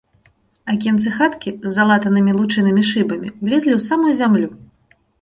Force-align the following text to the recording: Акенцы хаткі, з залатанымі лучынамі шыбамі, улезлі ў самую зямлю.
Акенцы 0.71 1.09
хаткі, 1.17 1.53
з 1.67 1.75
залатанымі 1.77 2.31
лучынамі 2.41 2.89
шыбамі, 2.91 3.33
улезлі 3.43 3.73
ў 3.79 3.89
самую 3.89 4.13
зямлю. 4.25 4.55